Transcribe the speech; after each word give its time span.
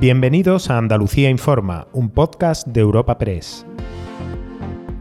Bienvenidos 0.00 0.70
a 0.70 0.78
Andalucía 0.78 1.28
Informa, 1.28 1.86
un 1.92 2.08
podcast 2.08 2.66
de 2.66 2.80
Europa 2.80 3.18
Press. 3.18 3.66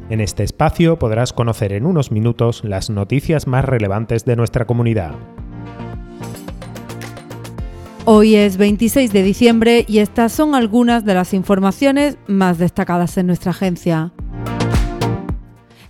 En 0.09 0.19
este 0.19 0.43
espacio 0.43 0.99
podrás 0.99 1.31
conocer 1.31 1.71
en 1.71 1.85
unos 1.85 2.11
minutos 2.11 2.65
las 2.65 2.89
noticias 2.89 3.47
más 3.47 3.63
relevantes 3.63 4.25
de 4.25 4.35
nuestra 4.35 4.65
comunidad. 4.67 5.13
Hoy 8.03 8.35
es 8.35 8.57
26 8.57 9.13
de 9.13 9.23
diciembre 9.23 9.85
y 9.87 9.99
estas 9.99 10.33
son 10.33 10.53
algunas 10.53 11.05
de 11.05 11.13
las 11.13 11.33
informaciones 11.33 12.17
más 12.27 12.57
destacadas 12.57 13.17
en 13.17 13.27
nuestra 13.27 13.51
agencia. 13.51 14.11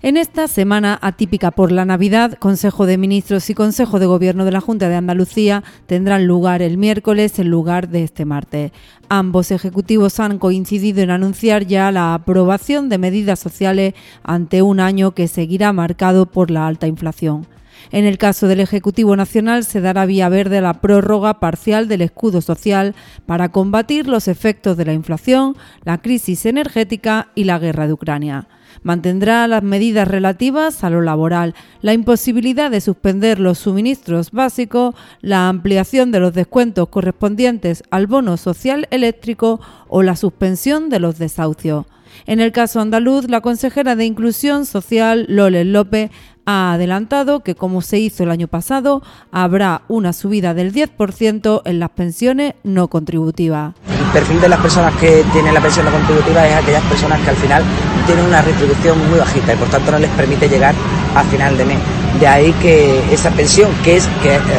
En 0.02 0.16
esta 0.16 0.48
semana 0.48 0.98
atípica 1.02 1.50
por 1.50 1.70
la 1.70 1.84
Navidad, 1.84 2.38
Consejo 2.38 2.86
de 2.86 2.96
Ministros 2.96 3.50
y 3.50 3.54
Consejo 3.54 3.98
de 3.98 4.06
Gobierno 4.06 4.46
de 4.46 4.50
la 4.50 4.62
Junta 4.62 4.88
de 4.88 4.94
Andalucía 4.94 5.62
tendrán 5.84 6.26
lugar 6.26 6.62
el 6.62 6.78
miércoles 6.78 7.38
en 7.38 7.50
lugar 7.50 7.90
de 7.90 8.04
este 8.04 8.24
martes. 8.24 8.72
Ambos 9.10 9.50
ejecutivos 9.50 10.18
han 10.18 10.38
coincidido 10.38 11.02
en 11.02 11.10
anunciar 11.10 11.66
ya 11.66 11.92
la 11.92 12.14
aprobación 12.14 12.88
de 12.88 12.96
medidas 12.96 13.40
sociales 13.40 13.92
ante 14.22 14.62
un 14.62 14.80
año 14.80 15.10
que 15.10 15.28
seguirá 15.28 15.74
marcado 15.74 16.24
por 16.24 16.50
la 16.50 16.66
alta 16.66 16.86
inflación. 16.86 17.46
En 17.92 18.04
el 18.04 18.18
caso 18.18 18.46
del 18.46 18.60
Ejecutivo 18.60 19.16
Nacional 19.16 19.64
se 19.64 19.80
dará 19.80 20.06
vía 20.06 20.28
verde 20.28 20.58
a 20.58 20.62
la 20.62 20.80
prórroga 20.80 21.40
parcial 21.40 21.88
del 21.88 22.02
escudo 22.02 22.40
social 22.40 22.94
para 23.26 23.50
combatir 23.50 24.06
los 24.06 24.28
efectos 24.28 24.76
de 24.76 24.84
la 24.84 24.92
inflación, 24.92 25.56
la 25.84 25.98
crisis 25.98 26.46
energética 26.46 27.28
y 27.34 27.44
la 27.44 27.58
guerra 27.58 27.86
de 27.86 27.92
Ucrania. 27.92 28.48
Mantendrá 28.82 29.46
las 29.46 29.62
medidas 29.62 30.08
relativas 30.08 30.84
a 30.84 30.90
lo 30.90 31.02
laboral, 31.02 31.54
la 31.82 31.92
imposibilidad 31.92 32.70
de 32.70 32.80
suspender 32.80 33.38
los 33.38 33.58
suministros 33.58 34.30
básicos, 34.30 34.94
la 35.20 35.48
ampliación 35.48 36.12
de 36.12 36.20
los 36.20 36.32
descuentos 36.32 36.88
correspondientes 36.88 37.82
al 37.90 38.06
bono 38.06 38.36
social 38.36 38.88
eléctrico 38.90 39.60
o 39.88 40.02
la 40.02 40.16
suspensión 40.16 40.88
de 40.88 41.00
los 41.00 41.18
desahucios. 41.18 41.86
En 42.26 42.40
el 42.40 42.52
caso 42.52 42.80
andaluz, 42.80 43.28
la 43.28 43.40
consejera 43.40 43.96
de 43.96 44.04
Inclusión 44.04 44.66
Social, 44.66 45.26
Loles 45.28 45.66
López, 45.66 46.10
ha 46.46 46.72
adelantado 46.72 47.40
que, 47.40 47.54
como 47.54 47.82
se 47.82 47.98
hizo 47.98 48.24
el 48.24 48.30
año 48.30 48.48
pasado, 48.48 49.02
habrá 49.30 49.82
una 49.88 50.12
subida 50.12 50.54
del 50.54 50.72
10% 50.72 51.62
en 51.64 51.78
las 51.78 51.90
pensiones 51.90 52.54
no 52.64 52.88
contributivas. 52.88 53.74
El 53.88 54.12
perfil 54.12 54.40
de 54.40 54.48
las 54.48 54.60
personas 54.60 54.94
que 54.96 55.24
tienen 55.32 55.54
la 55.54 55.60
pensión 55.60 55.86
no 55.86 55.92
contributiva 55.92 56.46
es 56.48 56.54
aquellas 56.54 56.82
personas 56.84 57.20
que 57.20 57.30
al 57.30 57.36
final 57.36 57.62
tienen 58.06 58.24
una 58.24 58.42
retribución 58.42 58.98
muy 59.08 59.18
bajita 59.18 59.54
y 59.54 59.56
por 59.56 59.68
tanto 59.68 59.92
no 59.92 59.98
les 59.98 60.10
permite 60.10 60.48
llegar 60.48 60.74
a 61.14 61.22
final 61.24 61.56
de 61.56 61.64
mes. 61.64 61.78
De 62.18 62.26
ahí 62.26 62.52
que 62.54 63.00
esa 63.12 63.30
pensión, 63.30 63.70
que 63.84 63.96
es 63.96 64.08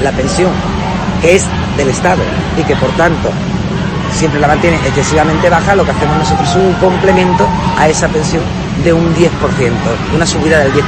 la 0.02 0.12
pensión 0.12 0.52
que 1.22 1.36
es 1.36 1.46
del 1.78 1.90
Estado 1.90 2.24
y 2.58 2.64
que 2.64 2.76
por 2.76 2.90
tanto 2.92 3.30
siempre 4.14 4.40
la 4.40 4.48
mantiene 4.48 4.78
excesivamente 4.86 5.50
baja, 5.50 5.76
lo 5.76 5.86
que 5.86 5.92
hacemos 5.92 6.18
nosotros 6.18 6.50
es 6.50 6.56
un 6.56 6.74
complemento 6.74 7.48
a 7.78 7.88
esa 7.88 8.08
pensión 8.08 8.44
de 8.84 8.94
un 8.94 9.14
10%, 9.16 9.30
una 10.16 10.26
subida 10.26 10.60
del 10.60 10.74
10%, 10.74 10.82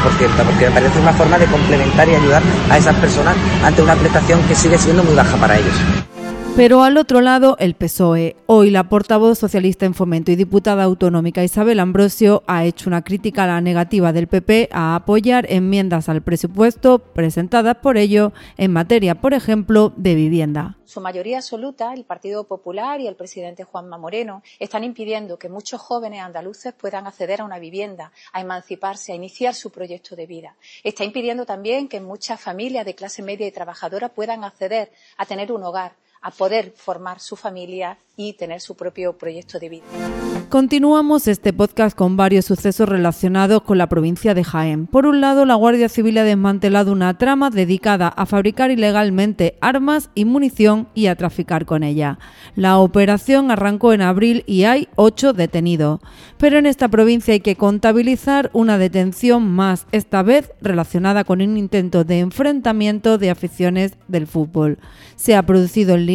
porque 0.46 0.66
me 0.66 0.72
parece 0.72 1.00
una 1.00 1.14
forma 1.14 1.38
de 1.38 1.46
complementar 1.46 2.08
y 2.10 2.16
ayudar 2.16 2.42
a 2.70 2.78
esas 2.78 2.96
personas 2.96 3.36
ante 3.64 3.82
una 3.82 3.96
prestación 3.96 4.42
que 4.44 4.56
sigue 4.56 4.78
siendo 4.78 5.04
muy 5.04 5.16
baja 5.16 5.36
para 5.38 5.58
ellos. 5.58 6.13
Pero 6.56 6.84
al 6.84 6.98
otro 6.98 7.22
lado, 7.22 7.58
el 7.58 7.74
PSOE. 7.74 8.36
Hoy 8.46 8.70
la 8.70 8.84
portavoz 8.84 9.40
socialista 9.40 9.88
en 9.88 9.96
fomento 9.96 10.32
y 10.32 10.36
diputada 10.36 10.84
autonómica 10.84 11.44
Isabel 11.44 11.80
Ambrosio 11.80 12.44
ha 12.46 12.64
hecho 12.64 12.92
una 12.92 13.04
crítica 13.04 13.46
a 13.46 13.48
la 13.48 13.62
negativa 13.62 14.14
del 14.14 14.28
PP 14.28 14.70
a 14.72 14.94
apoyar 14.94 15.52
enmiendas 15.52 16.10
al 16.10 16.22
presupuesto 16.22 17.00
presentadas 17.00 17.78
por 17.78 17.98
ello 17.98 18.34
en 18.58 18.72
materia, 18.72 19.16
por 19.16 19.34
ejemplo, 19.34 19.94
de 19.98 20.14
vivienda. 20.14 20.78
Su 20.86 21.02
mayoría 21.02 21.38
absoluta, 21.38 21.92
el 21.92 22.04
Partido 22.04 22.44
Popular 22.44 23.02
y 23.02 23.08
el 23.08 23.16
presidente 23.16 23.64
Juanma 23.64 23.98
Moreno, 23.98 24.44
están 24.60 24.84
impidiendo 24.84 25.40
que 25.40 25.50
muchos 25.50 25.82
jóvenes 25.82 26.22
andaluces 26.22 26.72
puedan 26.72 27.08
acceder 27.08 27.42
a 27.42 27.46
una 27.46 27.58
vivienda, 27.58 28.12
a 28.32 28.42
emanciparse, 28.42 29.12
a 29.12 29.16
iniciar 29.16 29.56
su 29.56 29.72
proyecto 29.72 30.16
de 30.16 30.28
vida. 30.28 30.56
Está 30.84 31.04
impidiendo 31.04 31.48
también 31.48 31.88
que 31.88 32.00
muchas 32.00 32.40
familias 32.40 32.86
de 32.86 32.94
clase 32.94 33.24
media 33.24 33.48
y 33.48 33.52
trabajadora 33.52 34.10
puedan 34.10 34.44
acceder 34.44 34.92
a 35.18 35.26
tener 35.26 35.52
un 35.52 35.64
hogar 35.64 35.94
a 36.24 36.32
poder 36.32 36.74
formar 36.76 37.20
su 37.20 37.36
familia 37.36 37.98
y 38.16 38.34
tener 38.34 38.62
su 38.62 38.76
propio 38.76 39.18
proyecto 39.18 39.60
de 39.60 39.70
vida. 39.70 39.84
Continuamos 40.50 41.28
este 41.28 41.52
podcast 41.52 41.98
con 41.98 42.16
varios 42.16 42.46
sucesos 42.46 42.88
relacionados 42.88 43.64
con 43.64 43.80
la 43.80 43.90
provincia 43.90 44.36
de 44.36 44.44
Jaén. 44.44 44.86
Por 44.86 45.08
un 45.08 45.20
lado, 45.20 45.46
la 45.46 45.56
Guardia 45.56 45.90
Civil 45.90 46.20
ha 46.20 46.24
desmantelado 46.24 46.92
una 46.92 47.18
trama 47.18 47.50
dedicada 47.50 48.08
a 48.08 48.28
fabricar 48.28 48.70
ilegalmente 48.70 49.58
armas 49.62 50.12
y 50.14 50.26
munición 50.26 50.88
y 50.94 51.08
a 51.08 51.16
traficar 51.16 51.66
con 51.66 51.82
ella. 51.82 52.20
La 52.56 52.78
operación 52.78 53.50
arrancó 53.50 53.94
en 53.94 54.04
abril 54.04 54.44
y 54.46 54.66
hay 54.66 54.90
ocho 54.96 55.34
detenidos. 55.34 56.02
Pero 56.38 56.60
en 56.60 56.68
esta 56.68 56.88
provincia 56.88 57.34
hay 57.34 57.40
que 57.40 57.56
contabilizar 57.56 58.52
una 58.54 58.78
detención 58.78 59.50
más, 59.50 59.88
esta 59.92 60.22
vez 60.22 60.52
relacionada 60.62 61.24
con 61.24 61.42
un 61.42 61.58
intento 61.58 62.04
de 62.04 62.20
enfrentamiento 62.20 63.18
de 63.18 63.32
aficiones 63.32 63.94
del 64.08 64.28
fútbol. 64.28 64.78
Se 65.16 65.36
ha 65.36 65.44
producido 65.44 65.96
en 65.96 66.06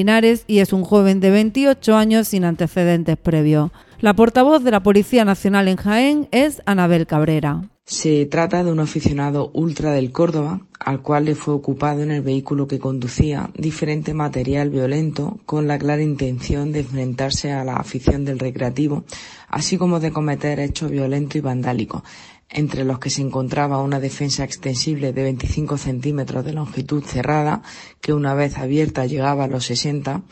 Y 0.46 0.60
es 0.60 0.72
un 0.72 0.84
joven 0.84 1.18
de 1.18 1.30
28 1.30 1.96
años 1.96 2.28
sin 2.28 2.44
antecedentes 2.44 3.16
previos. 3.16 3.70
La 4.00 4.14
portavoz 4.14 4.62
de 4.62 4.70
la 4.70 4.82
Policía 4.82 5.24
Nacional 5.24 5.66
en 5.66 5.76
Jaén 5.76 6.28
es 6.30 6.62
Anabel 6.66 7.06
Cabrera. 7.06 7.68
Se 7.84 8.26
trata 8.26 8.62
de 8.62 8.70
un 8.70 8.80
aficionado 8.80 9.50
ultra 9.54 9.92
del 9.92 10.12
Córdoba, 10.12 10.60
al 10.78 11.02
cual 11.02 11.24
le 11.24 11.34
fue 11.34 11.54
ocupado 11.54 12.02
en 12.02 12.10
el 12.10 12.22
vehículo 12.22 12.68
que 12.68 12.78
conducía 12.78 13.50
diferente 13.56 14.14
material 14.14 14.70
violento 14.70 15.40
con 15.46 15.66
la 15.66 15.78
clara 15.78 16.02
intención 16.02 16.70
de 16.70 16.80
enfrentarse 16.80 17.50
a 17.50 17.64
la 17.64 17.76
afición 17.76 18.24
del 18.24 18.38
recreativo, 18.38 19.04
así 19.48 19.78
como 19.78 20.00
de 20.00 20.12
cometer 20.12 20.60
hechos 20.60 20.90
violentos 20.90 21.36
y 21.36 21.40
vandálicos, 21.40 22.02
entre 22.50 22.84
los 22.84 22.98
que 22.98 23.10
se 23.10 23.22
encontraba 23.22 23.82
una 23.82 24.00
defensa 24.00 24.44
extensible 24.44 25.12
de 25.12 25.22
25 25.22 25.78
centímetros 25.78 26.44
de 26.44 26.52
longitud 26.52 27.02
cerrada, 27.04 27.62
que 28.00 28.12
una 28.12 28.34
vez 28.34 28.58
abierta 28.58 29.06
llegaba 29.06 29.44
a 29.44 29.48
los 29.48 29.66
60, 29.66 30.22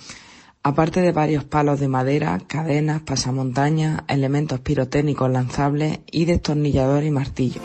aparte 0.62 1.00
de 1.00 1.12
varios 1.12 1.44
palos 1.44 1.78
de 1.78 1.88
madera, 1.88 2.41
cadenas, 2.47 3.03
pasamontañas, 3.03 4.03
elementos 4.09 4.60
pirotécnicos 4.60 5.31
lanzables 5.31 6.00
y 6.10 6.25
destornillador 6.25 7.04
y 7.04 7.10
martillo. 7.10 7.60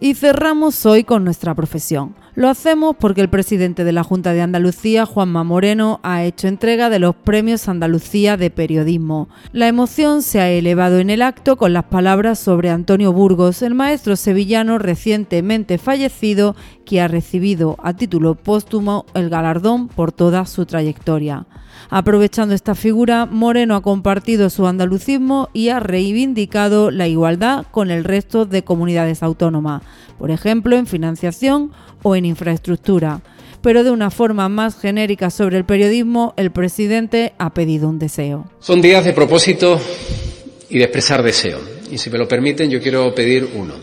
Y 0.00 0.14
cerramos 0.14 0.86
hoy 0.86 1.02
con 1.02 1.24
nuestra 1.24 1.56
profesión. 1.56 2.14
Lo 2.36 2.48
hacemos 2.48 2.94
porque 2.94 3.20
el 3.20 3.28
presidente 3.28 3.82
de 3.82 3.90
la 3.90 4.04
Junta 4.04 4.32
de 4.32 4.42
Andalucía, 4.42 5.06
Juanma 5.06 5.42
Moreno, 5.42 5.98
ha 6.04 6.22
hecho 6.22 6.46
entrega 6.46 6.88
de 6.88 7.00
los 7.00 7.16
premios 7.16 7.68
Andalucía 7.68 8.36
de 8.36 8.50
Periodismo. 8.50 9.28
La 9.50 9.66
emoción 9.66 10.22
se 10.22 10.38
ha 10.38 10.48
elevado 10.48 11.00
en 11.00 11.10
el 11.10 11.20
acto 11.20 11.56
con 11.56 11.72
las 11.72 11.86
palabras 11.86 12.38
sobre 12.38 12.70
Antonio 12.70 13.12
Burgos, 13.12 13.60
el 13.62 13.74
maestro 13.74 14.14
sevillano 14.14 14.78
recientemente 14.78 15.78
fallecido, 15.78 16.54
que 16.88 17.02
ha 17.02 17.08
recibido 17.08 17.76
a 17.82 17.92
título 17.92 18.34
póstumo 18.34 19.04
el 19.12 19.28
galardón 19.28 19.88
por 19.88 20.10
toda 20.10 20.46
su 20.46 20.64
trayectoria. 20.64 21.44
Aprovechando 21.90 22.54
esta 22.54 22.74
figura, 22.74 23.26
Moreno 23.26 23.76
ha 23.76 23.82
compartido 23.82 24.48
su 24.48 24.66
andalucismo 24.66 25.50
y 25.52 25.68
ha 25.68 25.80
reivindicado 25.80 26.90
la 26.90 27.06
igualdad 27.06 27.66
con 27.70 27.90
el 27.90 28.04
resto 28.04 28.46
de 28.46 28.64
comunidades 28.64 29.22
autónomas, 29.22 29.82
por 30.18 30.30
ejemplo 30.30 30.76
en 30.76 30.86
financiación 30.86 31.72
o 32.02 32.16
en 32.16 32.24
infraestructura. 32.24 33.20
Pero 33.60 33.84
de 33.84 33.90
una 33.90 34.10
forma 34.10 34.48
más 34.48 34.80
genérica 34.80 35.28
sobre 35.28 35.58
el 35.58 35.66
periodismo, 35.66 36.32
el 36.38 36.52
presidente 36.52 37.34
ha 37.36 37.52
pedido 37.52 37.90
un 37.90 37.98
deseo. 37.98 38.50
Son 38.60 38.80
días 38.80 39.04
de 39.04 39.12
propósito 39.12 39.78
y 40.70 40.78
de 40.78 40.84
expresar 40.84 41.22
deseo. 41.22 41.60
Y 41.90 41.98
si 41.98 42.08
me 42.08 42.16
lo 42.16 42.26
permiten, 42.26 42.70
yo 42.70 42.80
quiero 42.80 43.14
pedir 43.14 43.46
uno. 43.56 43.74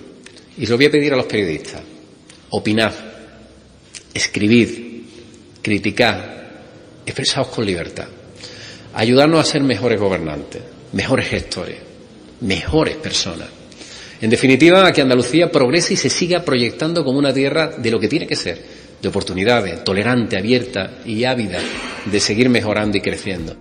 Y 0.57 0.65
lo 0.65 0.75
voy 0.75 0.85
a 0.85 0.91
pedir 0.91 1.13
a 1.13 1.17
los 1.17 1.25
periodistas. 1.27 1.94
Opinad, 2.57 2.93
escribid, 4.13 4.69
criticad, 5.61 6.17
expresados 7.05 7.49
con 7.49 7.65
libertad. 7.65 8.05
Ayudarnos 8.93 9.41
a 9.41 9.51
ser 9.51 9.61
mejores 9.61 9.99
gobernantes, 9.99 10.61
mejores 10.93 11.27
gestores, 11.27 11.75
mejores 12.39 12.95
personas. 12.95 13.49
En 14.21 14.29
definitiva, 14.29 14.87
a 14.87 14.93
que 14.93 15.01
Andalucía 15.01 15.51
progrese 15.51 15.95
y 15.95 15.97
se 15.97 16.09
siga 16.09 16.45
proyectando 16.45 17.03
como 17.03 17.19
una 17.19 17.33
tierra 17.33 17.73
de 17.75 17.91
lo 17.91 17.99
que 17.99 18.07
tiene 18.07 18.25
que 18.25 18.37
ser, 18.37 18.63
de 19.01 19.09
oportunidades, 19.09 19.83
tolerante, 19.83 20.37
abierta 20.37 20.99
y 21.05 21.25
ávida 21.25 21.59
de 22.05 22.19
seguir 22.21 22.47
mejorando 22.47 22.97
y 22.97 23.01
creciendo. 23.01 23.57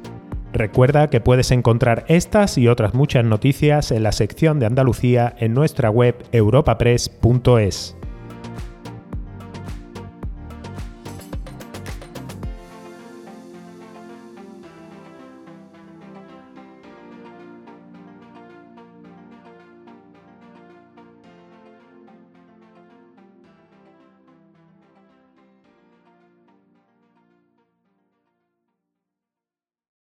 Recuerda 0.52 1.10
que 1.10 1.20
puedes 1.20 1.50
encontrar 1.50 2.04
estas 2.06 2.58
y 2.58 2.68
otras 2.68 2.94
muchas 2.94 3.24
noticias 3.24 3.90
en 3.90 4.04
la 4.04 4.12
sección 4.12 4.60
de 4.60 4.66
Andalucía 4.66 5.34
en 5.40 5.52
nuestra 5.52 5.90
web 5.90 6.14
europapress.es. 6.30 7.96